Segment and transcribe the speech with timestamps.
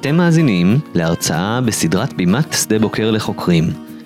[0.00, 3.64] אתם מאזינים להרצאה בסדרת בימת שדה בוקר לחוקרים,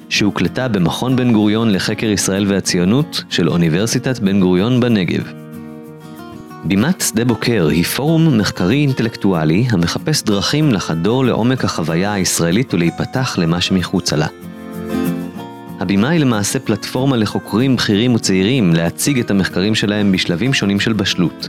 [0.08, 5.32] שהוקלטה במכון בן גוריון לחקר ישראל והציונות של אוניברסיטת בן גוריון בנגב.
[6.64, 13.60] בימת שדה בוקר היא פורום מחקרי אינטלקטואלי המחפש דרכים לחדור לעומק החוויה הישראלית ולהיפתח למה
[13.60, 14.26] שמחוצה לה.
[15.80, 21.48] הבימה היא למעשה פלטפורמה לחוקרים בכירים וצעירים להציג את המחקרים שלהם בשלבים שונים של בשלות.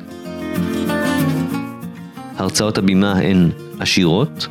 [2.37, 4.47] הרצאות הבימה הן עשירות,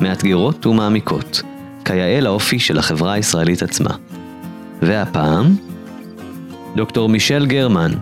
[0.00, 1.42] מאתגרות ומעמיקות,
[1.84, 3.96] כיאה לאופי של החברה הישראלית עצמה.
[4.82, 5.56] והפעם,
[6.76, 7.92] דוקטור מישל גרמן,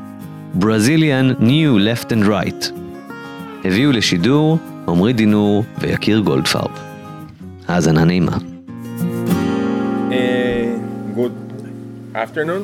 [0.60, 2.72] Brazilian New Left and Right.
[3.64, 6.70] הביאו לשידור עמרי דינור ויקיר גולדפרב.
[7.68, 8.36] האזנה נעימה.
[11.14, 11.32] good
[12.14, 12.62] afternoon.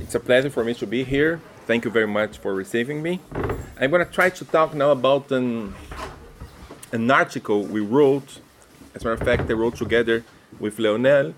[0.00, 1.40] It's a pleasure for me to be here.
[1.68, 3.20] Thank you very much for receiving me.
[3.78, 5.74] I'm going to try to talk now about an,
[6.92, 8.40] an article we wrote.
[8.94, 10.24] As a matter of fact, I wrote together
[10.58, 11.34] with Leonel,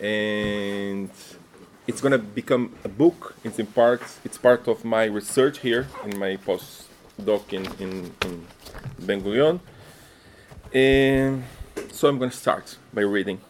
[0.00, 1.08] and
[1.86, 3.36] it's going to become a book.
[3.44, 8.46] It's in part, it's part of my research here in my postdoc in, in, in
[8.98, 9.60] Ben Gurion.
[10.74, 11.44] And
[11.92, 13.40] so I'm going to start by reading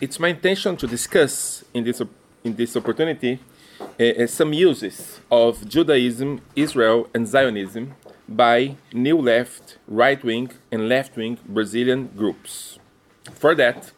[0.00, 2.00] it's my intention to discuss in this,
[2.44, 3.40] in this opportunity
[4.00, 7.94] uh, some uses of Judaism, Israel, and Zionism
[8.28, 12.78] by new left, right wing, and left wing Brazilian groups.
[13.32, 13.92] For that,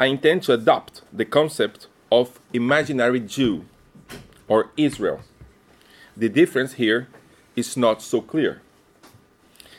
[0.00, 3.64] I intend to adopt the concept of imaginary Jew
[4.46, 5.20] or Israel.
[6.16, 7.08] The difference here
[7.56, 8.62] is not so clear.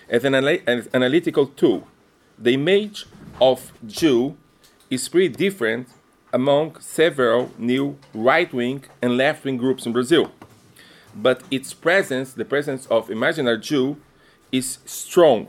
[0.10, 1.88] As an, analytical tool,
[2.38, 3.06] the image
[3.40, 4.38] of Jew
[4.90, 5.88] is pretty different
[6.32, 10.32] among several new right wing and left wing groups in Brazil.
[11.16, 13.98] But its presence, the presence of imaginary Jew,
[14.52, 15.48] is strong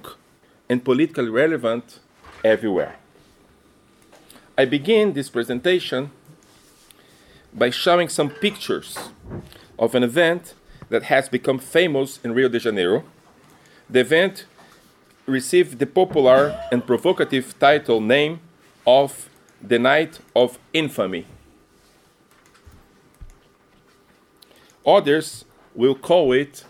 [0.69, 2.01] and politically relevant
[2.45, 2.97] everywhere.
[4.57, 6.11] I begin this presentation
[7.53, 8.99] by showing some pictures
[9.79, 10.55] of an event
[10.91, 13.05] that has become famous in Rio de Janeiro.
[13.89, 14.45] The event
[15.27, 18.41] received the popular and provocative title name
[18.87, 19.30] of
[19.63, 21.27] the night of infamy.
[24.87, 25.45] Others
[25.75, 26.65] will call it,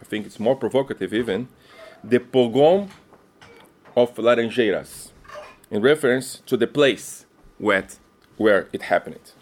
[0.00, 1.48] I think it's more provocative even,
[2.02, 2.88] the pogrom
[3.96, 5.10] of Laranjeiras,
[5.70, 7.26] in reference to the place
[7.58, 7.86] where,
[8.36, 9.32] where it happened.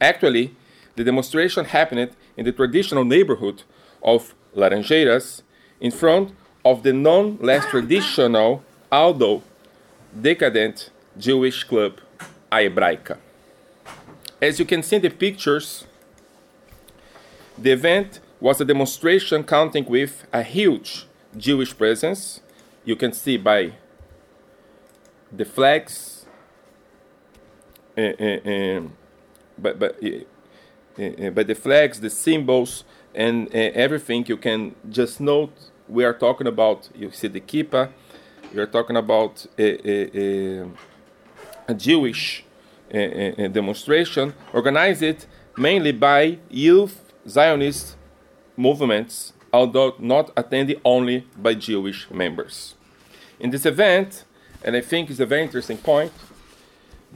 [0.00, 0.54] Actually,
[0.96, 3.62] the demonstration happened in the traditional neighborhood
[4.02, 5.42] of Laranjeiras
[5.80, 9.42] in front of the non less traditional, although
[10.20, 12.00] decadent Jewish club,
[12.50, 13.18] a Hebraica.
[14.40, 15.84] As you can see in the pictures,
[17.56, 21.06] the event was a demonstration counting with a huge
[21.36, 22.40] Jewish presence.
[22.84, 23.72] You can see by
[25.30, 26.26] the flags,
[27.96, 28.80] uh, uh, uh,
[29.56, 30.00] but, but,
[31.34, 32.84] by the flags, the symbols,
[33.14, 34.24] and everything.
[34.26, 35.52] You can just note
[35.88, 36.88] we are talking about.
[36.94, 37.90] You see the kippah.
[38.52, 39.46] We are talking about
[41.72, 42.44] a Jewish
[42.94, 46.94] uh, demonstration organized it mainly by youth
[47.36, 47.96] Zionist
[48.56, 52.74] movements, although not attended only by Jewish members.
[53.40, 54.24] In this event,
[54.64, 56.12] and I think it's a very interesting point,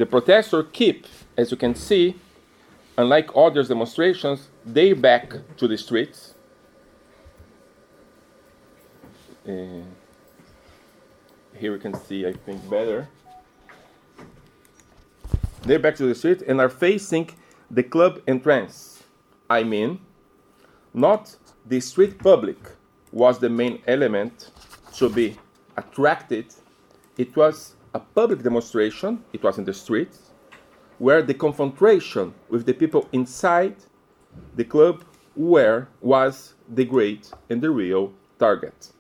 [0.01, 1.07] the protesters keep,
[1.37, 2.05] as you can see,
[2.97, 5.27] unlike other demonstrations, they back
[5.59, 6.35] to the streets.
[9.49, 9.85] Uh,
[11.61, 13.09] here we can see, I think, better.
[15.67, 17.29] They're back to the street and are facing
[17.69, 19.03] the club entrance.
[19.51, 19.99] I mean,
[20.95, 21.35] not
[21.67, 22.57] the street public
[23.11, 24.53] was the main element
[24.95, 25.37] to be
[25.77, 26.55] attracted.
[27.19, 30.17] It was a public demonstration, it was in the street,
[30.99, 33.75] where the confrontation with the people inside
[34.55, 35.03] the club
[35.35, 38.93] where was the great and the real target.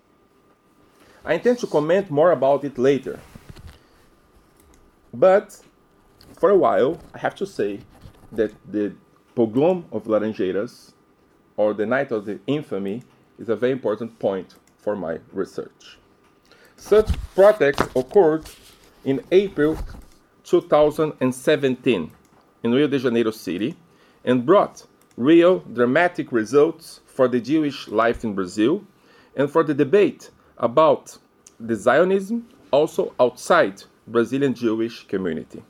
[1.25, 3.21] I intend to comment more about it later.
[5.15, 5.61] But
[6.37, 7.81] for a while, I have to say
[8.33, 8.95] that the
[9.35, 10.93] pogrom of Laranjeiras,
[11.57, 13.03] or the night of the infamy,
[13.39, 15.99] is a very important point for my research.
[16.77, 18.45] Such protests occurred
[19.05, 19.79] in April
[20.45, 22.11] 2017
[22.63, 23.75] in Rio de Janeiro City
[24.25, 24.87] and brought
[25.17, 28.85] real dramatic results for the Jewish life in Brazil
[29.37, 31.17] and for the debate about
[31.59, 35.63] the Zionism also outside Brazilian Jewish community.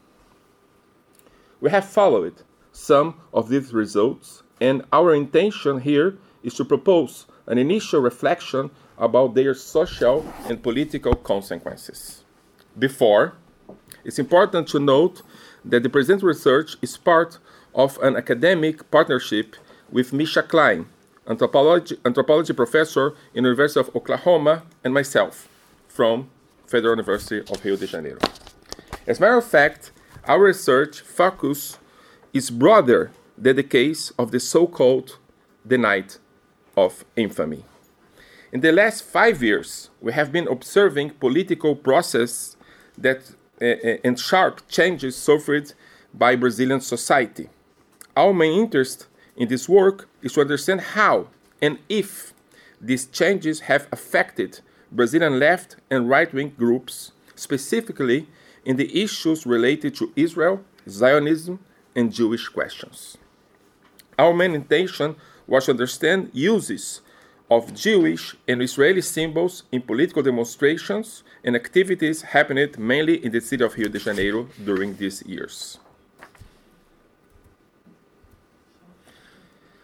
[1.61, 2.43] We have followed
[2.73, 9.35] some of these results, and our intention here is to propose an initial reflection about
[9.35, 12.25] their social and political consequences.
[12.79, 13.35] Before,
[14.05, 15.23] it's important to note
[15.65, 17.39] that the present research is part
[17.75, 19.57] of an academic partnership
[19.91, 20.87] with Misha Klein,
[21.27, 25.49] anthropology, anthropology professor in the University of Oklahoma, and myself
[25.89, 26.31] from
[26.67, 28.21] Federal University of Rio de Janeiro.
[29.07, 29.93] As a matter of fact,
[30.27, 31.79] our research focus
[32.33, 35.19] is broader than the case of the so-called
[35.65, 36.19] the night
[36.77, 37.65] of infamy.
[38.53, 42.57] In the last five years, we have been observing political process
[42.99, 43.65] that uh,
[44.05, 45.73] and sharp changes suffered
[46.13, 47.49] by Brazilian society.
[48.17, 49.07] Our main interest
[49.37, 51.29] in this work is to understand how
[51.61, 52.35] and if
[52.81, 54.61] these changes have affected
[54.93, 58.29] Brazilian left and right wing groups, specifically
[58.67, 61.61] in the issues related to Israel, Zionism,
[61.95, 63.17] and Jewish questions.
[64.19, 65.17] Our main intention
[65.47, 67.01] was to understand uses
[67.49, 73.63] of Jewish and Israeli symbols in political demonstrations and activities happening mainly in the city
[73.63, 75.79] of Rio de Janeiro during these years.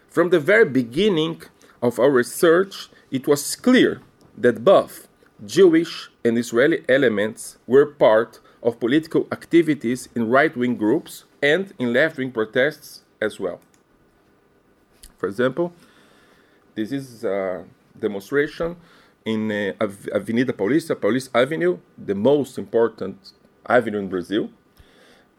[0.09, 1.41] From the very beginning
[1.81, 4.01] of our research, it was clear
[4.37, 5.07] that both
[5.45, 11.93] Jewish and Israeli elements were part of political activities in right wing groups and in
[11.93, 13.59] left wing protests as well.
[15.17, 15.73] For example,
[16.73, 17.65] this is a
[17.99, 18.75] demonstration
[19.25, 19.73] in uh,
[20.13, 23.33] Avenida Paulista, Paulista Avenue, the most important
[23.67, 24.49] avenue in Brazil,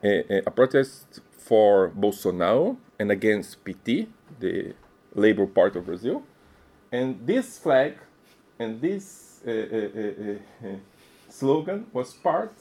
[0.03, 0.09] uh,
[0.47, 4.09] a protest for Bolsonaro and against PT,
[4.41, 4.75] the
[5.15, 6.23] Labor Party of Brazil.
[6.93, 7.99] And this flag
[8.59, 10.77] and this uh, uh, uh, uh,
[11.29, 12.53] slogan was part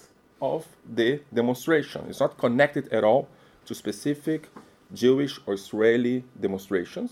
[0.43, 0.67] of
[0.99, 2.01] the demonstration.
[2.09, 3.29] It's not connected at all
[3.65, 4.49] to specific
[4.93, 7.11] Jewish or Israeli demonstrations.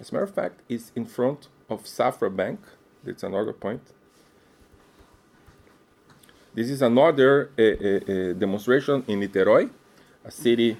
[0.00, 2.60] As a matter of fact, it's in front of Safra Bank.
[3.02, 3.82] That's another point.
[6.54, 9.68] This is another uh, uh, uh, demonstration in Niterói,
[10.24, 10.76] a city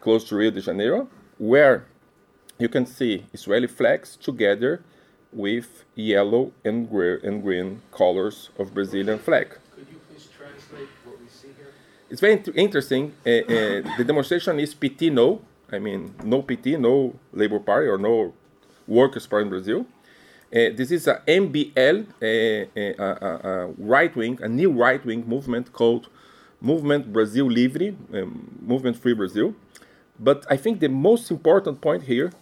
[0.00, 1.08] close to Rio de Janeiro,
[1.38, 1.86] where
[2.58, 4.82] you can see Israeli flags together
[5.32, 9.48] with yellow and, and green colors of Brazilian flag.
[9.74, 11.72] Could you please translate what we see here?
[12.10, 13.12] It's very interesting.
[13.24, 15.40] Uh, uh, the demonstration is PT no.
[15.70, 18.34] I mean, no PT, no Labor Party or no
[18.88, 19.86] Workers' Party in Brazil.
[20.52, 26.08] Uh, this is a MBL, a right wing, a new right wing movement called
[26.60, 29.54] Movement Brazil Livre, um, Movement Free Brazil.
[30.18, 32.32] But I think the most important point here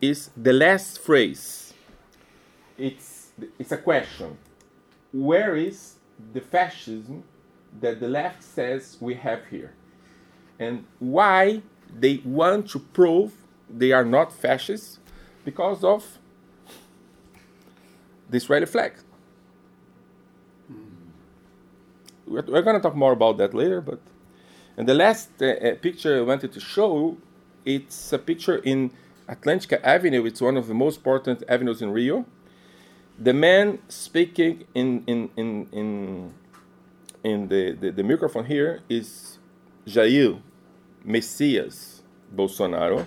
[0.00, 1.72] is the last phrase.
[2.76, 4.36] It's, it's a question.
[5.12, 5.94] Where is
[6.34, 7.22] the fascism
[7.80, 9.72] that the left says we have here?
[10.58, 13.32] And why they want to prove
[13.68, 14.98] they are not fascists
[15.44, 16.18] because of
[18.30, 18.94] the Israeli flag.
[22.26, 24.00] We're, we're going to talk more about that later, but
[24.76, 27.18] and the last uh, uh, picture I wanted to show,
[27.64, 28.90] it's a picture in
[29.28, 30.24] Atlantica Avenue.
[30.24, 32.24] It's one of the most important avenues in Rio.
[33.18, 36.34] The man speaking in in in in,
[37.24, 39.38] in the, the, the microphone here is
[39.86, 40.40] Jair
[41.04, 42.02] Messias
[42.34, 43.06] Bolsonaro.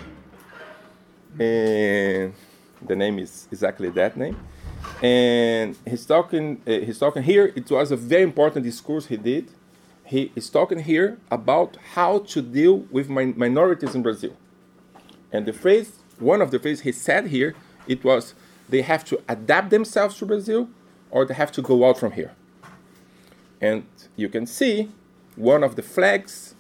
[1.40, 2.34] And
[2.82, 4.38] the name is exactly that name.
[5.02, 7.52] And he's talking, uh, he's talking here.
[7.56, 9.52] It was a very important discourse he did.
[10.06, 14.38] He is talking here about how to deal with min- minorities in Brazil.
[15.32, 17.56] And the phrase, one of the phrases he said here,
[17.88, 18.36] it was
[18.70, 20.70] they have to adapt themselves to Brazil
[21.12, 22.34] or they have to go out from here.
[23.62, 23.86] And
[24.16, 24.90] you can see
[25.36, 26.56] one of the flags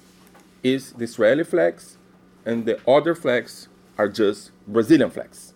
[0.63, 1.97] is the Israeli flags,
[2.45, 5.53] and the other flags are just Brazilian flags.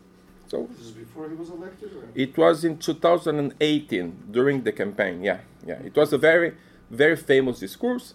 [0.48, 1.92] So this is before he was elected.
[1.96, 2.04] Or?
[2.16, 5.24] It was in 2018 during the campaign.
[5.24, 5.80] Yeah, yeah.
[5.84, 6.56] It was a very,
[6.90, 8.14] very famous discourse,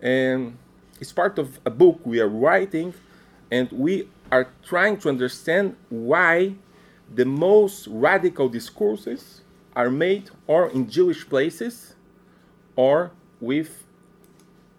[0.00, 0.56] and
[1.00, 2.94] it's part of a book we are writing,
[3.50, 6.54] and we are trying to understand why
[7.14, 9.42] the most radical discourses
[9.74, 11.94] are made or in Jewish places
[12.78, 13.82] or with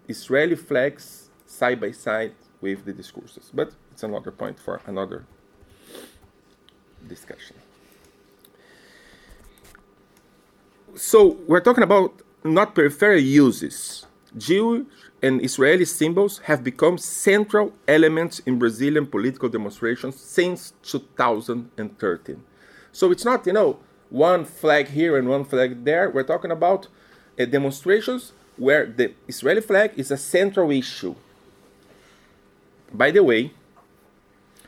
[0.08, 3.52] Israeli flags side by side with the discourses.
[3.54, 5.26] But it's another point for another
[7.06, 7.58] discussion.
[10.96, 14.06] So we're talking about not peripheral uses.
[14.38, 14.86] Jewish
[15.22, 22.42] and Israeli symbols have become central elements in Brazilian political demonstrations since 2013.
[22.94, 23.80] So it's not, you know,
[24.10, 26.10] one flag here and one flag there.
[26.10, 26.88] We're talking about
[27.40, 31.16] uh, demonstrations where the Israeli flag is a central issue
[32.94, 33.52] by the way,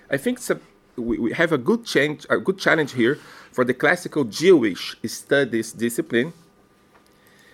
[0.09, 0.59] I think a
[0.95, 3.17] we, we have a good change, a good challenge here
[3.51, 6.33] for the classical Jewish studies discipline.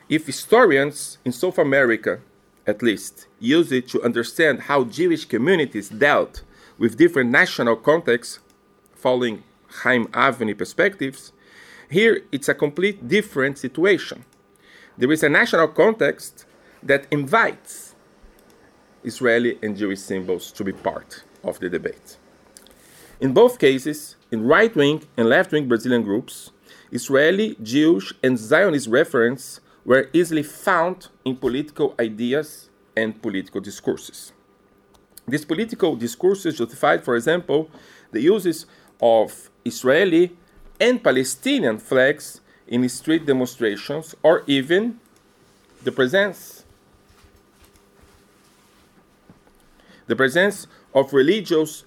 [0.09, 2.19] If historians in South America,
[2.65, 6.41] at least, use it to understand how Jewish communities dealt
[6.77, 8.39] with different national contexts,
[8.95, 11.31] following Chaim Avni perspectives,
[11.89, 14.25] here it's a complete different situation.
[14.97, 16.45] There is a national context
[16.81, 17.93] that invites
[19.03, 22.17] Israeli and Jewish symbols to be part of the debate.
[23.19, 26.51] In both cases, in right wing and left wing Brazilian groups,
[26.91, 34.33] Israeli, Jewish, and Zionist reference were easily found in political ideas and political discourses.
[35.27, 37.69] These political discourses justified, for example,
[38.11, 38.65] the uses
[38.99, 40.35] of Israeli
[40.79, 44.99] and Palestinian flags in street demonstrations or even
[45.83, 46.63] the presence
[50.07, 51.83] the presence of religious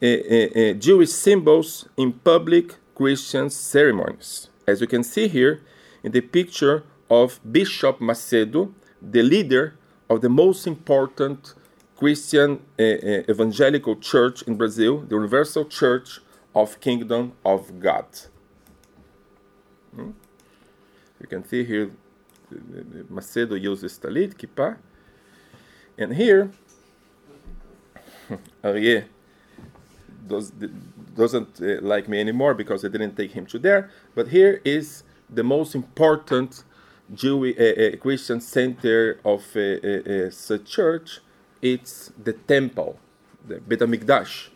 [0.00, 4.48] uh, uh, uh, Jewish symbols in public Christian ceremonies.
[4.66, 5.62] As you can see here
[6.02, 8.72] in the picture of Bishop Macedo,
[9.02, 9.74] the leader
[10.08, 11.54] of the most important
[11.96, 16.20] Christian uh, uh, evangelical church in Brazil, the Universal Church
[16.54, 18.06] of Kingdom of God.
[19.98, 20.10] Hmm?
[21.20, 21.90] You can see here
[23.10, 24.76] Macedo uses talit, kippah.
[25.98, 26.50] And here,
[28.62, 29.04] Arié
[30.28, 30.52] does,
[31.16, 33.90] doesn't uh, like me anymore because I didn't take him to there.
[34.14, 36.62] But here is the most important
[37.12, 41.20] Jewish uh, uh, Christian center of uh, uh, uh, such church.
[41.60, 43.00] It's the temple,
[43.44, 44.50] the Bet HaMikdash,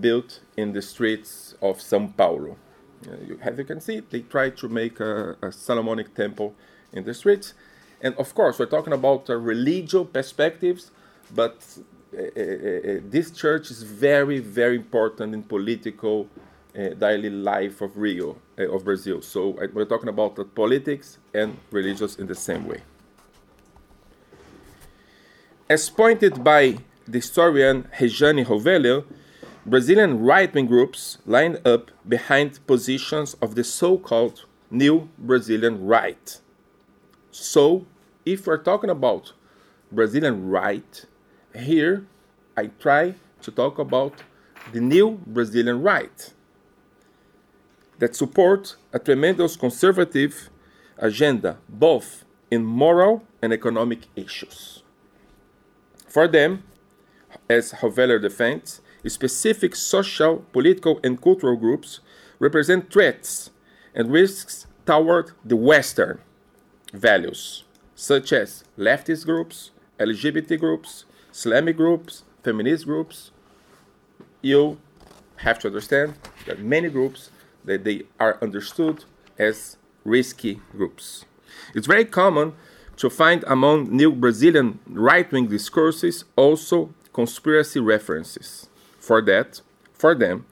[0.00, 2.56] built in the streets of São Paulo.
[3.02, 6.54] You, as you can see, they try to make a, a, Solomonic temple
[6.92, 7.54] in the streets.
[8.02, 10.90] And of course, we're talking about religious perspectives,
[11.34, 11.56] but
[12.12, 16.28] uh, uh, uh, this church is very, very important in political
[16.72, 19.20] daily life of Rio, of Brazil.
[19.22, 22.80] So we're talking about politics and religious in the same way.
[25.68, 29.04] As pointed by the historian Rejane Rovelio,
[29.66, 36.40] Brazilian right wing groups lined up behind positions of the so called New Brazilian Right.
[37.30, 37.86] So,
[38.24, 39.32] if we're talking about
[39.92, 41.04] Brazilian right,
[41.54, 42.06] here
[42.56, 44.22] I try to talk about
[44.72, 46.32] the new Brazilian right
[47.98, 50.48] that support a tremendous conservative
[50.96, 54.82] agenda both in moral and economic issues.
[56.08, 56.64] For them,
[57.48, 62.00] as Rovelio defends, specific social, political, and cultural groups
[62.38, 63.50] represent threats
[63.94, 66.20] and risks toward the Western
[66.92, 67.64] values,
[67.94, 73.30] such as leftist groups, LGBT groups, Islamic groups, feminist groups.
[74.42, 74.78] You
[75.36, 76.14] have to understand
[76.46, 77.30] that many groups
[77.64, 79.04] that they are understood
[79.38, 81.24] as risky groups.
[81.74, 82.54] It's very common
[82.96, 88.69] to find among new Brazilian right-wing discourses also conspiracy references.
[89.10, 89.60] For that,
[89.92, 90.46] for them,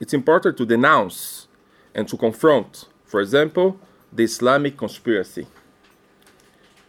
[0.00, 1.46] it's important to denounce
[1.94, 3.78] and to confront, for example,
[4.10, 5.46] the Islamic conspiracy,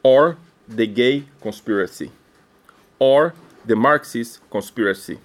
[0.01, 2.13] or the gay conspiracy,
[2.99, 3.33] or
[3.65, 5.19] the Marxist conspiracy,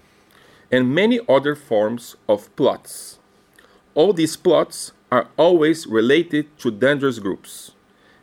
[0.68, 3.20] and many other forms of plots.
[3.94, 7.70] All these plots are always related to dangerous groups,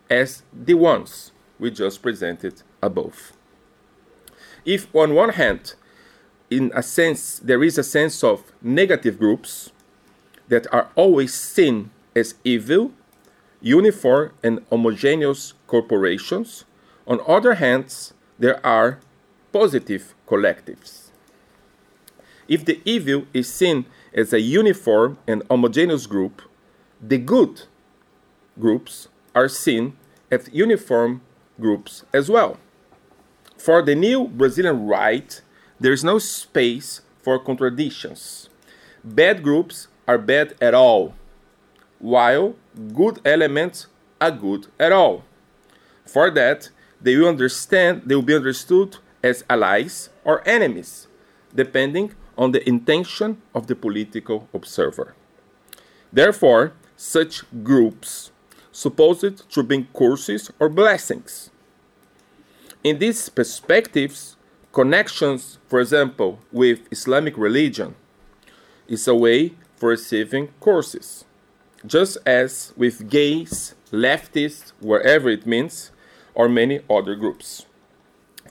[0.09, 3.31] as the ones we just presented above.
[4.65, 5.75] If, on one hand,
[6.51, 9.71] in a sense, there is a sense of negative groups
[10.49, 12.91] that are always seen as evil,
[13.61, 16.65] uniform, and homogeneous corporations.
[17.07, 18.99] On other hands, there are
[19.53, 21.07] positive collectives.
[22.49, 26.41] If the evil is seen as a uniform and homogeneous group,
[27.01, 27.61] the good
[28.59, 29.95] groups are seen
[30.29, 31.21] as uniform
[31.61, 32.57] groups as well.
[33.57, 35.41] For the new Brazilian right,
[35.81, 38.49] there is no space for contradictions.
[39.03, 41.15] Bad groups are bad at all,
[41.97, 42.53] while
[42.93, 43.87] good elements
[44.19, 45.23] are good at all.
[46.05, 46.69] For that,
[47.01, 51.07] they will understand they will be understood as allies or enemies,
[51.55, 55.15] depending on the intention of the political observer.
[56.13, 58.31] Therefore, such groups
[58.71, 61.49] supposed to bring curses or blessings.
[62.83, 64.37] In these perspectives,
[64.71, 67.95] connections, for example, with Islamic religion
[68.87, 71.25] is a way for receiving courses,
[71.85, 75.91] just as with gays, leftists, wherever it means,
[76.33, 77.65] or many other groups.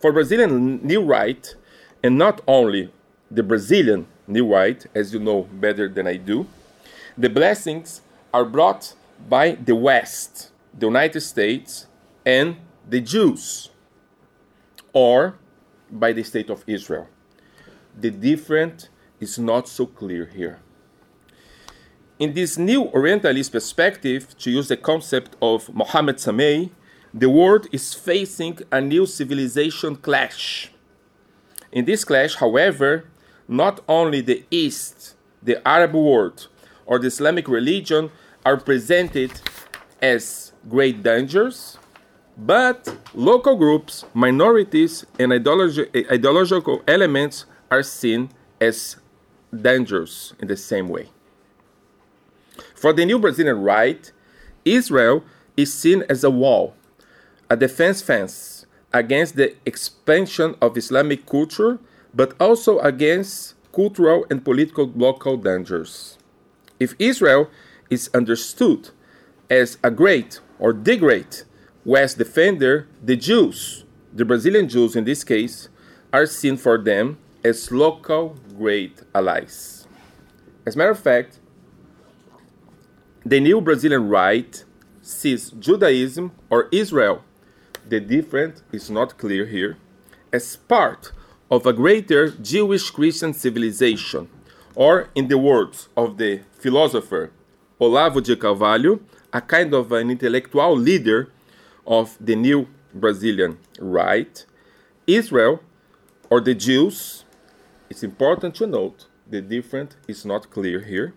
[0.00, 1.54] For Brazilian New Right,
[2.02, 2.92] and not only
[3.30, 6.46] the Brazilian New Right, as you know better than I do,
[7.16, 8.94] the blessings are brought
[9.28, 11.86] by the West, the United States,
[12.24, 12.56] and
[12.88, 13.70] the Jews,
[14.92, 15.36] or
[15.90, 17.08] by the state of Israel.
[17.98, 20.60] The difference is not so clear here.
[22.18, 26.70] In this new Orientalist perspective, to use the concept of Mohammed Sameh,
[27.12, 30.70] the world is facing a new civilization clash.
[31.72, 33.06] In this clash, however,
[33.48, 36.48] not only the East, the Arab world,
[36.86, 38.10] or the Islamic religion
[38.44, 39.32] are presented
[40.02, 41.78] as great dangers,
[42.40, 48.30] but local groups, minorities, and ideologi- ideological elements are seen
[48.60, 48.96] as
[49.54, 51.10] dangerous in the same way.
[52.74, 54.10] For the new Brazilian right,
[54.64, 55.22] Israel
[55.56, 56.74] is seen as a wall,
[57.50, 61.78] a defense fence against the expansion of Islamic culture,
[62.14, 66.16] but also against cultural and political local dangers.
[66.78, 67.50] If Israel
[67.90, 68.90] is understood
[69.50, 71.44] as a great or the great
[71.84, 75.68] West defender, the Jews, the Brazilian Jews in this case,
[76.12, 79.86] are seen for them as local great allies.
[80.66, 81.38] As a matter of fact,
[83.24, 84.62] the new Brazilian right
[85.00, 87.24] sees Judaism or Israel,
[87.88, 89.78] the difference is not clear here,
[90.32, 91.12] as part
[91.50, 94.28] of a greater Jewish Christian civilization,
[94.74, 97.32] or in the words of the philosopher
[97.80, 99.00] Olavo de Carvalho,
[99.32, 101.32] a kind of an intellectual leader
[101.86, 104.44] of the new Brazilian right,
[105.06, 105.60] Israel
[106.28, 107.24] or the Jews,
[107.88, 111.14] it's important to note the difference is not clear here,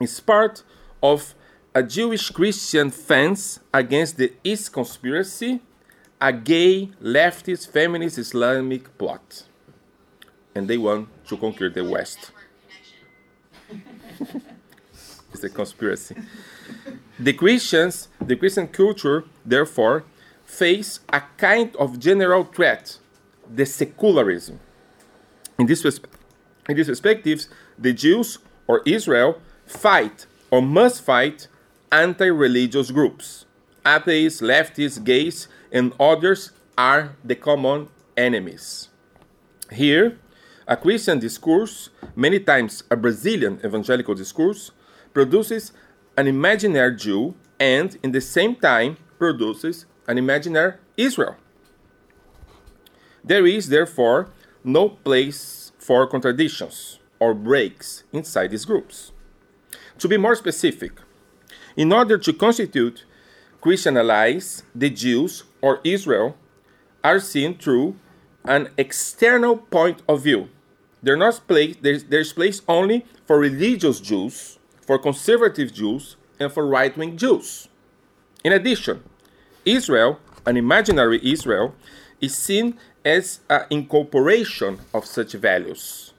[0.00, 0.62] is part
[1.02, 1.34] of
[1.74, 5.60] a Jewish Christian fence against the East conspiracy,
[6.20, 9.44] a gay, leftist, feminist Islamic plot.
[10.54, 12.30] And they want to conquer the West.
[15.44, 16.16] a conspiracy.
[17.18, 20.04] The Christians, the Christian culture, therefore,
[20.44, 22.98] face a kind of general threat,
[23.48, 24.60] the secularism.
[25.58, 25.84] In this,
[26.68, 27.46] in this perspective,
[27.78, 31.48] the Jews or Israel fight or must fight
[31.92, 33.44] anti religious groups.
[33.86, 38.88] Atheists, leftists, gays, and others are the common enemies.
[39.70, 40.18] Here,
[40.66, 44.70] a Christian discourse, many times a Brazilian evangelical discourse,
[45.14, 45.72] produces
[46.16, 51.36] an imaginary Jew and, in the same time, produces an imaginary Israel.
[53.24, 54.28] There is, therefore,
[54.62, 59.12] no place for contradictions or breaks inside these groups.
[59.98, 60.92] To be more specific,
[61.76, 63.04] in order to constitute
[63.60, 66.36] Christian allies, the Jews or Israel
[67.02, 67.96] are seen through
[68.44, 70.48] an external point of view.
[71.02, 76.66] They're not place, there's, there's place only for religious Jews, for conservative Jews, and for
[76.66, 77.68] right wing Jews.
[78.42, 79.02] In addition,
[79.64, 81.74] Israel, an imaginary Israel,
[82.20, 86.12] is seen as an incorporation of such values.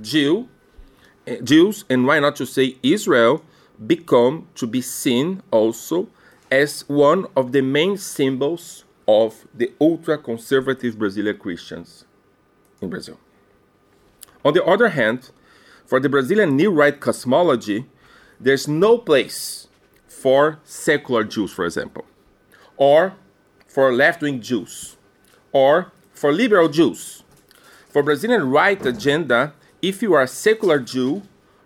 [0.00, 0.48] Jew,
[1.26, 3.44] eh, Jews, and why not to say Israel,
[3.86, 6.08] become to be seen also
[6.50, 12.04] as one of the main symbols of the ultra conservative Brazilian Christians
[12.80, 13.18] in Brazil.
[14.44, 15.30] On the other hand,
[15.90, 17.84] for the Brazilian New Right cosmology,
[18.38, 19.66] there's no place
[20.06, 22.04] for secular Jews, for example,
[22.76, 23.14] or
[23.66, 24.96] for left wing Jews,
[25.50, 27.24] or for liberal Jews.
[27.88, 31.22] For Brazilian right agenda, if you are a secular Jew,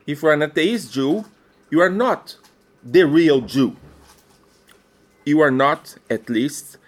[0.06, 1.26] if you are an atheist Jew,
[1.70, 2.36] you are not
[2.82, 3.76] the real Jew.
[5.26, 6.78] You are not, at least,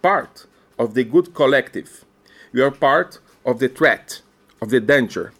[0.00, 0.46] part
[0.78, 2.04] of the good collective.
[2.52, 4.22] You are part of the threat,
[4.62, 5.32] of the danger.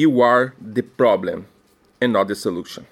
[0.00, 1.46] You are the problem
[2.00, 2.86] and not the solution.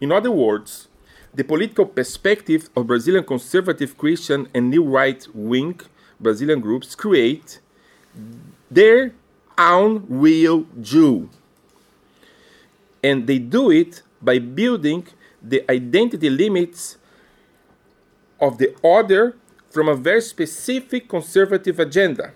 [0.00, 0.88] In other words,
[1.32, 5.80] the political perspective of Brazilian conservative Christian and new right wing
[6.18, 7.60] Brazilian groups create
[8.68, 9.12] their
[9.56, 11.30] own real Jew.
[13.00, 15.06] And they do it by building
[15.40, 16.96] the identity limits
[18.40, 19.36] of the other
[19.70, 22.32] from a very specific conservative agenda.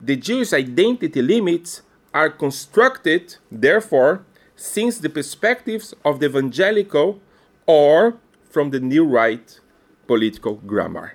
[0.00, 1.82] The Jewish identity limits
[2.16, 4.24] are constructed, therefore,
[4.56, 7.20] since the perspectives of the evangelical
[7.66, 8.16] or
[8.48, 9.60] from the new right
[10.06, 11.12] political grammar.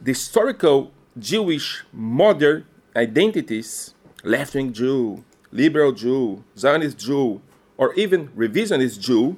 [0.00, 2.64] The historical Jewish modern
[2.96, 3.92] identities,
[4.24, 7.42] left wing Jew, liberal Jew, Zionist Jew,
[7.76, 9.36] or even revisionist Jew,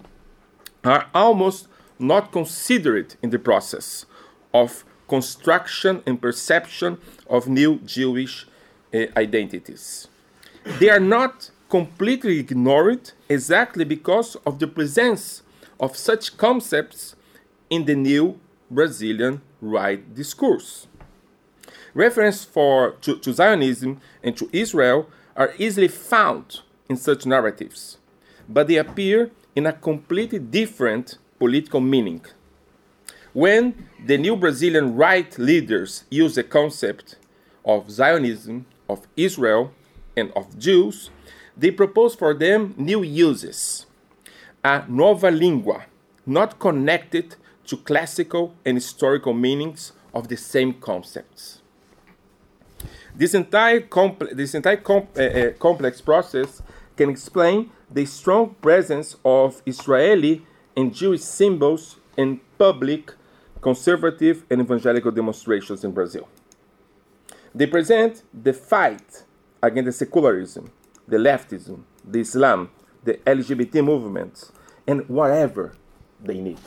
[0.84, 1.66] are almost
[1.98, 4.06] not considered in the process
[4.54, 8.46] of construction and perception of new Jewish
[8.94, 10.06] uh, identities.
[10.64, 15.42] They are not completely ignored exactly because of the presence
[15.80, 17.16] of such concepts
[17.68, 18.38] in the new
[18.70, 20.86] Brazilian right discourse.
[21.94, 27.98] Reference for, to, to Zionism and to Israel are easily found in such narratives,
[28.48, 32.24] but they appear in a completely different political meaning.
[33.32, 37.16] When the new Brazilian right leaders use the concept
[37.64, 39.72] of Zionism, of Israel,
[40.16, 41.10] and of Jews,
[41.56, 43.86] they propose for them new uses,
[44.64, 45.84] a nova língua,
[46.26, 51.60] not connected to classical and historical meanings of the same concepts.
[53.14, 56.62] This entire, compl- this entire com- uh, uh, complex process
[56.96, 60.46] can explain the strong presence of Israeli
[60.76, 63.12] and Jewish symbols in public
[63.60, 66.28] conservative and evangelical demonstrations in Brazil.
[67.54, 69.24] They present the fight
[69.62, 70.70] against the secularism,
[71.06, 72.70] the leftism, the Islam,
[73.04, 74.52] the LGBT movements,
[74.86, 75.74] and whatever
[76.20, 76.58] they need.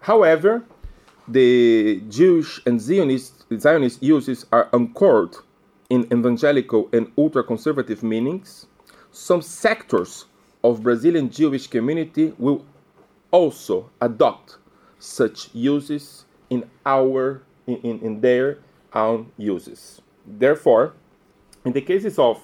[0.00, 0.64] However,
[1.28, 5.36] the Jewish and Zionist, Zionist uses are anchored
[5.88, 8.66] in evangelical and ultra conservative meanings.
[9.12, 10.26] Some sectors
[10.64, 12.64] of Brazilian Jewish community will
[13.30, 14.58] also adopt
[14.98, 18.58] such uses in our in, in their
[18.94, 20.00] own uses.
[20.26, 20.94] Therefore,
[21.64, 22.40] in the cases of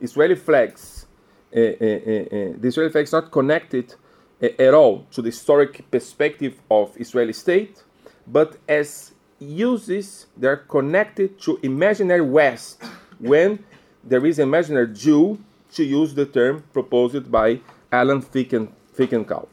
[0.00, 1.06] Israeli flags,
[1.54, 3.94] uh, uh, uh, the Israeli flag is not connected
[4.40, 7.82] at all to the historic perspective of Israeli state,
[8.26, 12.82] but as uses they are connected to imaginary West
[13.18, 13.64] when
[14.04, 15.38] there is imaginary Jew,
[15.72, 17.60] to use the term proposed by
[17.92, 19.48] Alain Ficken, Finkielkraut.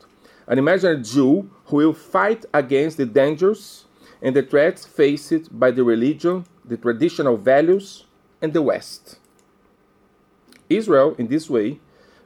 [0.47, 3.85] An imaginary Jew who will fight against the dangers
[4.23, 8.05] and the threats faced by the religion, the traditional values,
[8.41, 9.19] and the West.
[10.69, 11.79] Israel, in this way,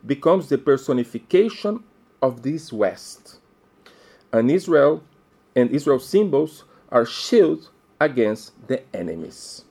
[0.05, 1.83] becomes the personification
[2.21, 3.39] of this West.
[4.31, 5.03] And Israel
[5.55, 9.65] and Israel's symbols are shield against the enemies.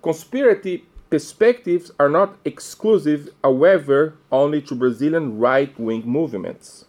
[0.00, 6.86] Conspiracy perspectives are not exclusive, however, only to Brazilian right wing movements.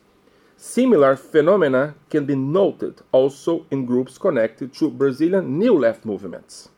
[0.67, 6.69] Similar phenomena can be noted also in groups connected to Brazilian new left movements.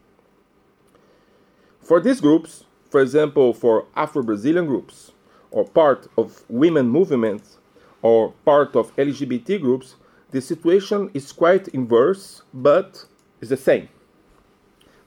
[1.82, 5.14] For these groups, for example, for Afro Brazilian groups,
[5.52, 7.60] or part of women movements,
[8.02, 9.96] or part of LGBT groups,
[10.32, 13.06] the situation is quite inverse, but
[13.40, 13.88] is the same.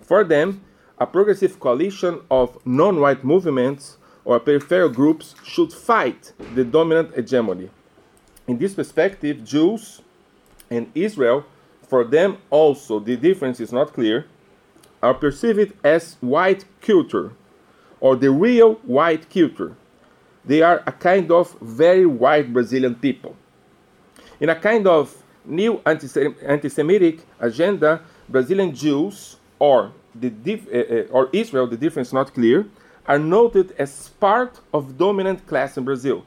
[0.01, 0.65] For them,
[0.99, 7.69] a progressive coalition of non white movements or peripheral groups should fight the dominant hegemony.
[8.51, 10.03] In this perspective, Jews
[10.69, 11.45] and Israel,
[11.87, 14.27] for them also the difference is not clear,
[15.01, 17.31] are perceived as white culture
[18.01, 19.77] or the real white culture.
[20.45, 23.37] They are a kind of very white Brazilian people.
[24.41, 31.29] In a kind of new anti Semitic agenda, Brazilian Jews or, the dif- uh, or
[31.33, 32.67] Israel, the difference is not clear,
[33.07, 36.27] are noted as part of dominant class in Brazil.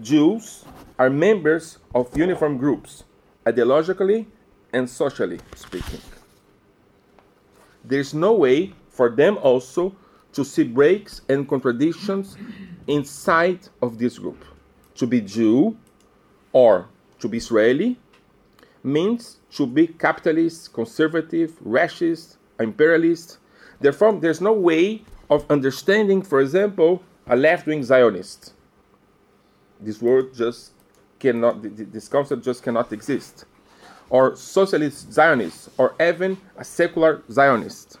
[0.00, 0.64] Jews
[0.98, 3.04] are members of uniform groups,
[3.44, 4.26] ideologically
[4.72, 6.00] and socially speaking.
[7.84, 9.94] There is no way for them also
[10.32, 12.36] to see breaks and contradictions
[12.86, 14.44] inside of this group.
[14.96, 15.76] To be Jew
[16.52, 17.98] or to be Israeli
[18.82, 23.38] means to be capitalist, conservative, racist, imperialist.
[23.80, 28.54] Therefore, there's no way of understanding, for example, a left wing Zionist.
[29.80, 30.72] This word just
[31.18, 31.62] cannot,
[31.92, 33.44] this concept just cannot exist.
[34.08, 37.98] Or socialist Zionists, or even a secular Zionist.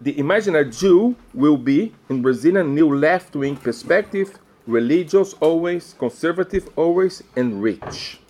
[0.00, 7.22] The imaginary Jew will be, in Brazilian new left wing perspective, religious always, conservative always,
[7.36, 8.20] and rich.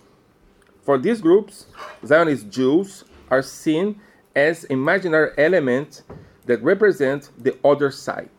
[0.81, 1.67] For these groups,
[2.05, 4.01] Zionist Jews are seen
[4.35, 6.03] as imaginary elements
[6.45, 8.29] that represent the other side,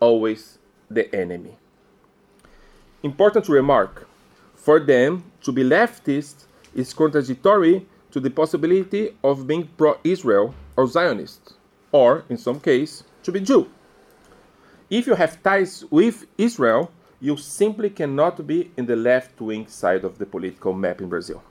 [0.00, 0.58] always
[0.90, 1.56] the enemy.
[3.02, 4.06] Important to remark
[4.54, 10.86] for them to be leftist is contradictory to the possibility of being pro Israel or
[10.86, 11.54] Zionist,
[11.92, 13.70] or, in some case, to be Jew.
[14.90, 20.04] If you have ties with Israel, you simply cannot be in the left wing side
[20.04, 21.42] of the political map in Brazil.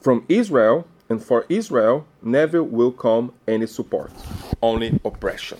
[0.00, 4.12] From Israel and for Israel, never will come any support,
[4.62, 5.58] only oppression.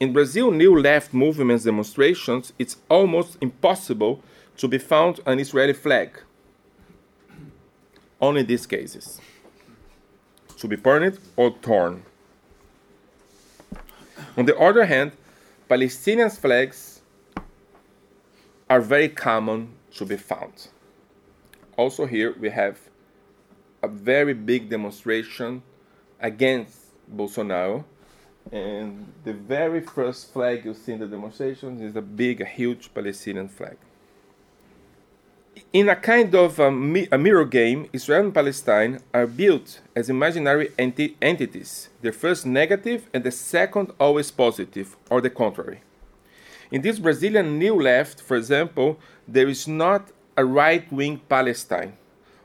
[0.00, 4.22] In Brazil, new left movements demonstrations, it's almost impossible
[4.56, 6.20] to be found an Israeli flag.
[8.20, 9.20] only these cases.
[10.58, 12.02] To be burned or torn.
[14.36, 15.12] On the other hand,
[15.68, 17.00] Palestinian flags
[18.68, 20.68] are very common to be found.
[21.76, 22.78] Also, here we have
[23.82, 25.62] a very big demonstration
[26.20, 26.76] against
[27.14, 27.84] Bolsonaro.
[28.50, 33.48] And the very first flag you see in the demonstration is a big, huge Palestinian
[33.48, 33.76] flag.
[35.72, 40.08] In a kind of a, mi- a mirror game, Israel and Palestine are built as
[40.08, 45.80] imaginary enti- entities, the first negative and the second always positive, or the contrary.
[46.70, 51.94] In this Brazilian New Left, for example, there is not a right wing Palestine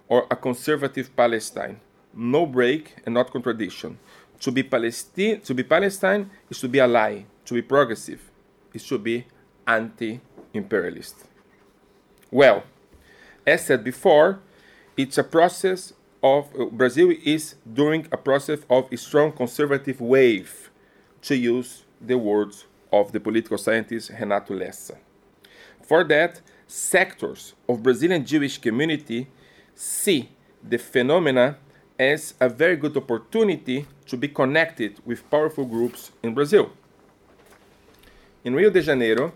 [0.08, 1.80] or a conservative Palestine.
[2.14, 4.00] No break and not contradiction.
[4.44, 7.24] To be, Palestine, to be Palestine is to be ally.
[7.46, 8.20] To be progressive
[8.74, 9.26] is to be
[9.66, 10.20] anti
[10.54, 11.16] imperialist.
[12.30, 12.64] Well,
[13.48, 14.42] as said before,
[14.98, 20.70] it's a process of uh, Brazil is during a process of a strong conservative wave,
[21.22, 24.98] to use the words of the political scientist Renato Lessa.
[25.82, 29.28] For that, sectors of Brazilian Jewish community
[29.74, 30.30] see
[30.62, 31.58] the phenomena
[32.00, 36.72] as a very good opportunity to be connected with powerful groups in Brazil.
[38.44, 39.32] In Rio de Janeiro,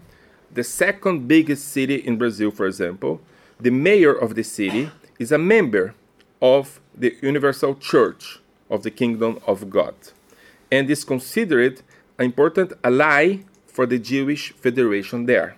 [0.52, 3.22] the second biggest city in Brazil, for example,
[3.60, 4.89] the mayor of the city
[5.20, 5.93] is a member
[6.41, 8.39] of the Universal Church
[8.70, 9.96] of the Kingdom of God
[10.72, 11.82] and is considered
[12.17, 15.58] an important ally for the Jewish Federation there,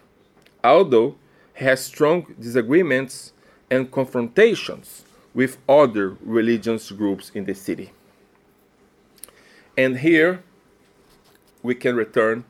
[0.63, 1.15] although
[1.55, 3.33] he has strong disagreements
[3.71, 7.91] and confrontations with other religious groups in the city.
[9.77, 10.43] And here
[11.63, 12.43] we can return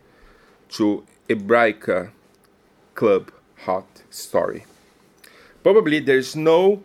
[0.69, 2.11] to Hebraica
[2.95, 3.31] Club
[3.65, 4.65] hot story.
[5.63, 6.83] Probably there is no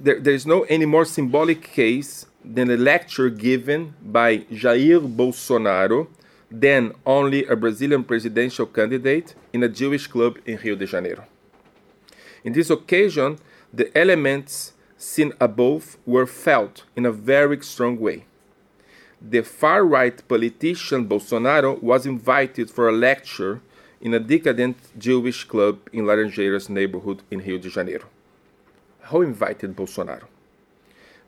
[0.00, 6.08] there, there is no any more symbolic case than a lecture given by Jair Bolsonaro,
[6.50, 11.24] then only a Brazilian presidential candidate, in a Jewish club in Rio de Janeiro.
[12.44, 13.38] In this occasion,
[13.72, 18.24] the elements seen above were felt in a very strong way.
[19.20, 23.60] The far right politician Bolsonaro was invited for a lecture
[24.00, 28.08] in a decadent Jewish club in Laranjeiras neighborhood in Rio de Janeiro.
[29.08, 30.26] Who invited Bolsonaro?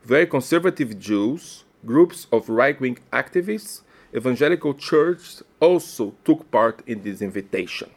[0.03, 3.81] Very conservative Jews, groups of right wing activists,
[4.15, 7.89] evangelical churches also took part in this invitation.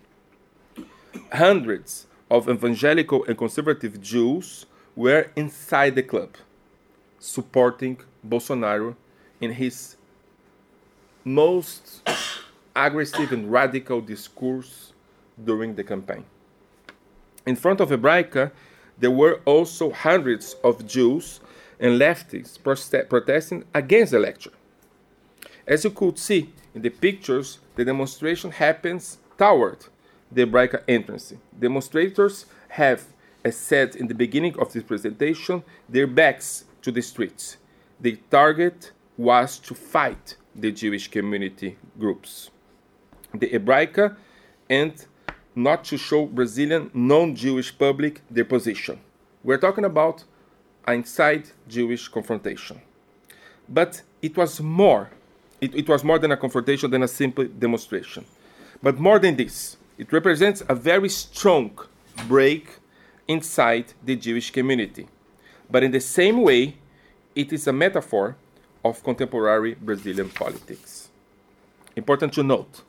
[1.33, 6.37] Hundreds of evangelical and conservative Jews were inside the club,
[7.19, 8.97] supporting Bolsonaro
[9.41, 9.97] in his
[11.25, 12.09] most
[12.75, 14.93] aggressive and radical discourse
[15.43, 16.25] during the campaign.
[17.47, 18.51] In front of Hebraica,
[18.99, 21.41] there were also hundreds of Jews
[21.79, 22.59] and leftists
[23.09, 24.53] protesting against the lecture.
[25.67, 29.87] As you could see in the pictures, the demonstration happens toward
[30.31, 31.33] the Hebraica entrance.
[31.59, 33.05] Demonstrators have,
[33.45, 37.57] as said in the beginning of this presentation, their backs to the streets.
[38.01, 42.51] The target was to fight the Jewish community groups,
[43.33, 44.17] the Hebraica,
[44.69, 45.07] and
[45.55, 49.01] not to show Brazilian non-Jewish public their position.
[49.43, 50.25] We're talking about
[50.87, 52.81] an inside Jewish confrontation.
[53.69, 55.11] But it was more.
[55.61, 58.25] It, it was more than a confrontation than a simple demonstration.
[58.83, 61.71] But more than this, it represents a very strong
[62.29, 62.79] break
[63.29, 65.07] inside the Jewish community.
[65.71, 66.77] But in the same way,
[67.35, 68.37] it is a metaphor
[68.85, 71.09] of contemporary Brazilian politics.
[71.97, 72.83] Important to note,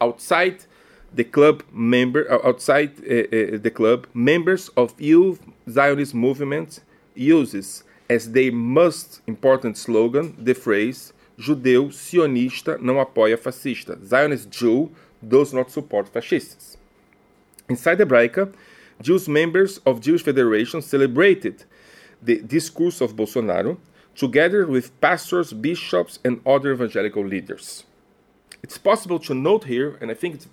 [0.00, 0.64] outside
[1.12, 6.80] the club member uh, outside uh, uh, the club, members of youth Zionist movement
[7.14, 13.98] uses as their most important slogan the phrase judeu sionista não apoia fascista.
[14.04, 14.90] Zionist Jew
[15.26, 16.76] does not support fascists.
[17.68, 18.52] Inside Hebraica,
[19.00, 21.64] Jews members of Jewish Federation celebrated
[22.22, 23.78] the discourse of Bolsonaro
[24.16, 27.84] together with pastors, bishops, and other evangelical leaders.
[28.62, 30.48] It's possible to note here, and I think it's,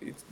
[0.00, 0.24] it's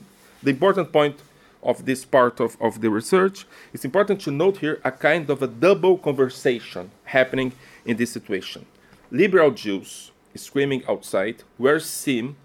[0.42, 1.16] the important point
[1.62, 5.42] of this part of, of the research, it's important to note here a kind of
[5.42, 7.52] a double conversation happening
[7.84, 8.66] in this situation.
[9.10, 12.36] Liberal Jews screaming outside were seen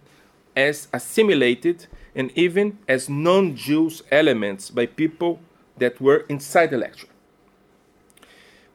[0.56, 5.39] as assimilated and even as non Jews elements by people
[5.78, 7.08] that were inside the lecture.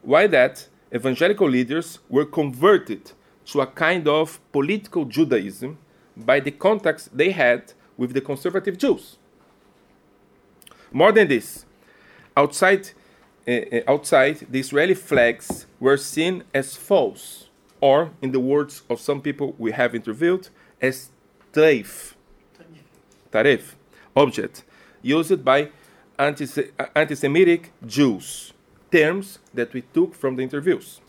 [0.01, 0.67] Why that?
[0.93, 3.11] Evangelical leaders were converted
[3.45, 5.77] to a kind of political Judaism
[6.17, 9.17] by the contacts they had with the conservative Jews.
[10.91, 11.65] More than this,
[12.35, 12.89] outside
[13.47, 17.49] uh, outside, the Israeli flags were seen as false,
[17.81, 20.49] or, in the words of some people we have interviewed,
[20.81, 21.09] as
[21.53, 22.15] treif,
[23.31, 23.75] tarif,
[24.15, 24.63] object,
[25.01, 25.69] used by
[26.17, 28.53] anti- anti-Semitic Jews,
[28.91, 30.99] terms that we took from the interviews.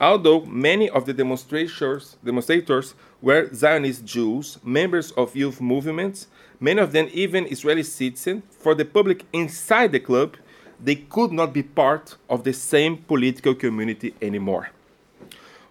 [0.00, 6.26] Although many of the demonstrators, demonstrators were Zionist Jews, members of youth movements,
[6.58, 10.36] many of them even Israeli citizens, for the public inside the club,
[10.82, 14.70] they could not be part of the same political community anymore.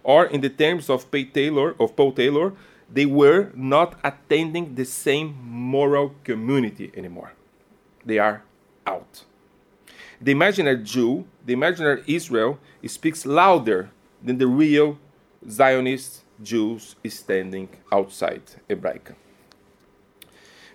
[0.04, 2.52] Or, in the terms of Pay Taylor, of Paul Taylor,
[2.92, 7.32] they were not attending the same moral community anymore.
[8.04, 8.42] They are
[8.86, 9.24] out.
[10.20, 13.90] The imaginary Jew, the imaginary Israel, speaks louder
[14.22, 14.98] than the real
[15.48, 19.14] Zionist Jews standing outside Hebraica.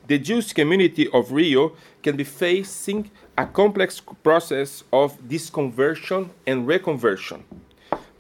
[0.08, 7.42] The Jewish community of Rio can be facing a complex process of disconversion and reconversion,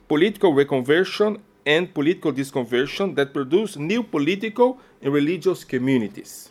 [0.07, 6.49] political reconversion and political disconversion that produce new political and religious communities.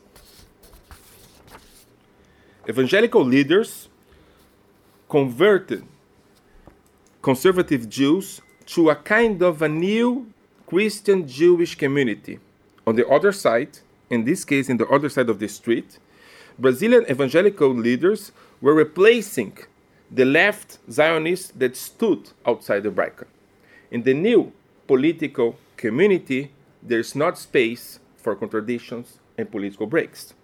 [2.69, 3.89] Evangelical leaders
[5.09, 5.85] converted
[7.23, 10.33] conservative Jews to a kind of a new
[10.67, 12.39] Christian Jewish community.
[12.87, 13.79] On the other side,
[14.11, 15.99] in this case, in the other side of the street,
[16.59, 19.57] Brazilian evangelical leaders were replacing
[20.11, 23.27] the left Zionists that stood outside the Hebraica.
[23.91, 24.53] In the new
[24.87, 30.35] political community, there's not space for contradictions and political breaks.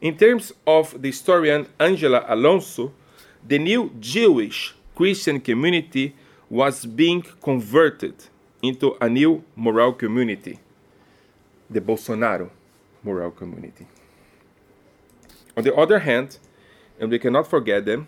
[0.00, 2.92] In terms of the historian Angela Alonso,
[3.46, 6.14] the new Jewish Christian community
[6.50, 8.14] was being converted
[8.62, 10.58] into a new moral community,
[11.70, 12.50] the Bolsonaro
[13.02, 13.86] moral community.
[15.56, 16.38] On the other hand,
[17.00, 18.06] and we cannot forget them,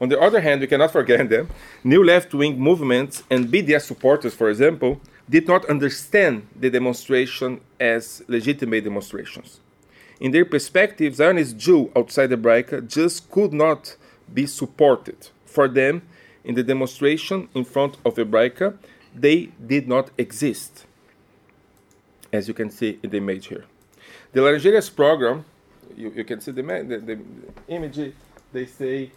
[0.00, 1.48] on the other hand, we cannot forget them,
[1.82, 8.22] new left wing movements and BDS supporters, for example, did not understand the demonstration as
[8.28, 9.60] legitimate demonstrations.
[10.20, 13.96] In their perspective, Zionist Jew outside the Hebraica just could not
[14.32, 15.28] be supported.
[15.44, 16.02] For them,
[16.44, 18.76] in the demonstration in front of the Hebraica,
[19.14, 20.86] they did not exist,
[22.32, 23.64] as you can see in the image here.
[24.32, 25.44] The Laranjeiras program,
[25.96, 27.18] you, you can see the, the, the
[27.68, 28.12] image,
[28.52, 29.10] they say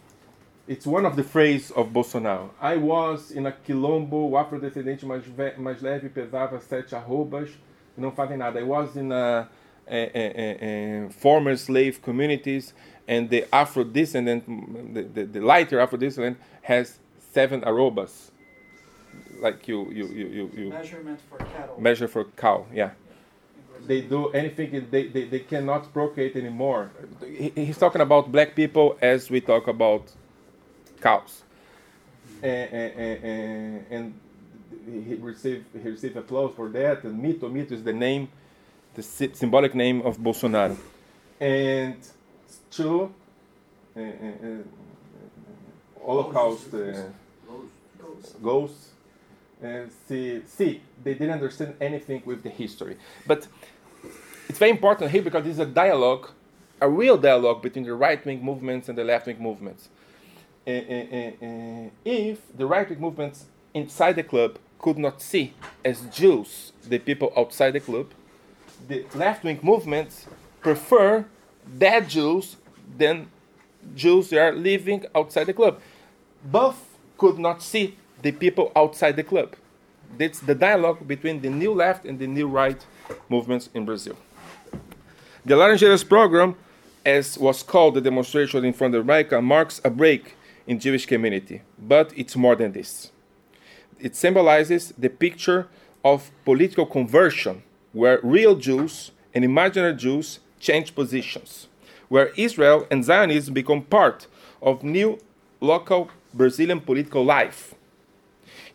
[0.71, 2.49] it's one of the phrases of Bolsonaro.
[2.61, 5.23] I was in a quilombo, o afrodescendente mais,
[5.57, 7.49] mais leve pesava sete arrobas,
[7.97, 8.57] não fazem nada.
[8.57, 9.49] I was in a,
[9.85, 12.73] a, a, a former slave communities,
[13.05, 14.45] and the Afro-descendant,
[14.93, 16.99] the, the, the lighter Afro-descendant has
[17.33, 18.31] seven arrobas.
[19.41, 21.81] Like you, you, you, you, you Measurement for cattle.
[21.81, 22.91] measure for cow, yeah.
[23.85, 26.91] They do anything, they, they, they cannot procreate anymore.
[27.25, 30.03] He, he's talking about black people as we talk about
[31.01, 31.43] cows.
[32.43, 34.19] And, and, and, and
[35.07, 37.03] he received, he received applause for that.
[37.03, 38.29] And Mito, Mito is the name,
[38.93, 40.77] the symbolic name of Bolsonaro.
[41.39, 41.95] And
[42.69, 43.13] two,
[43.95, 44.57] uh, uh, uh,
[46.05, 47.03] Holocaust uh,
[48.41, 48.89] ghosts.
[49.61, 52.97] And see, see, they didn't understand anything with the history.
[53.27, 53.47] But
[54.49, 56.29] it's very important here because this is a dialogue,
[56.79, 59.89] a real dialogue between the right wing movements and the left wing movements.
[60.67, 66.99] Uh, if the right wing movements inside the club could not see as Jews the
[66.99, 68.11] people outside the club,
[68.87, 70.27] the left wing movements
[70.61, 71.25] prefer
[71.77, 72.57] dead Jews
[72.97, 73.27] than
[73.95, 75.79] Jews that are living outside the club.
[76.43, 76.77] Both
[77.17, 79.55] could not see the people outside the club.
[80.17, 82.85] That's the dialogue between the new left and the new right
[83.29, 84.17] movements in Brazil.
[85.45, 86.55] The Laranjeiras program,
[87.03, 90.35] as was called the demonstration in front of Hebraica, marks a break
[90.67, 93.11] in Jewish community, but it's more than this.
[93.99, 95.67] It symbolizes the picture
[96.03, 101.67] of political conversion, where real Jews and imaginary Jews change positions,
[102.09, 104.27] where Israel and Zionism become part
[104.61, 105.19] of new
[105.59, 107.75] local Brazilian political life.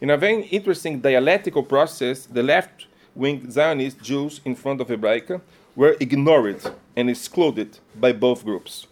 [0.01, 5.41] In a very interesting dialectical process, the left wing Zionist Jews in front of Hebraica
[5.75, 6.61] were ignored
[6.95, 8.87] and excluded by both groups,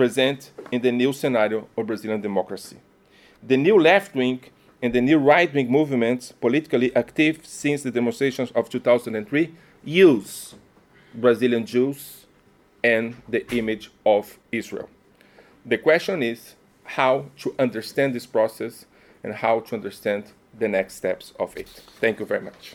[0.00, 2.78] present in the new scenario of Brazilian democracy.
[3.42, 4.40] The new left wing
[4.80, 10.54] and the new right wing movements, politically active since the demonstrations of 2003, use
[11.14, 12.24] Brazilian Jews
[12.82, 14.88] and the image of Israel.
[15.66, 18.86] The question is how to understand this process
[19.22, 21.68] and how to understand the next steps of it.
[22.00, 22.74] Thank you very much.